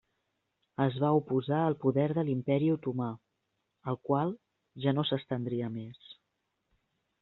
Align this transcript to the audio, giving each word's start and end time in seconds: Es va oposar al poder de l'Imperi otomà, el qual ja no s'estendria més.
Es 0.85 0.95
va 1.03 1.11
oposar 1.17 1.59
al 1.65 1.75
poder 1.83 2.07
de 2.19 2.25
l'Imperi 2.31 2.71
otomà, 2.77 3.11
el 3.95 4.03
qual 4.11 4.37
ja 4.87 4.99
no 5.01 5.09
s'estendria 5.11 5.75
més. 5.81 6.15